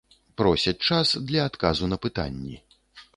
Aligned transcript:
Просяць 0.41 0.85
час 0.87 1.07
для 1.31 1.41
адказу 1.49 1.91
на 1.93 1.97
пытанні. 2.07 2.55